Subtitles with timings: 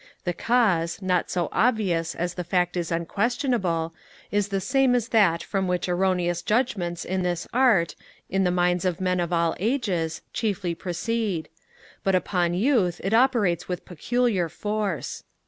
[0.23, 3.93] The cause, not so obvious as the fact is unquestionable,
[4.31, 7.93] is the same as that from which erroneous judgements in this art,
[8.27, 11.49] in the minds of men of all ages, chiefly proceed;
[12.03, 15.23] but upon Youth it operates with peculiar force.